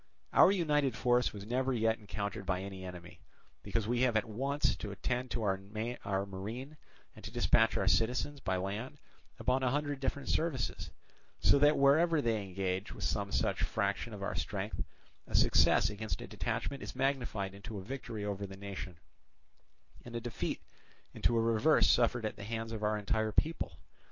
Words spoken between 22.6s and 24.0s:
of our entire people.